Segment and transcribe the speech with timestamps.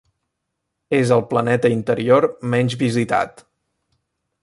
[0.99, 3.45] És el planeta interior menys visitat.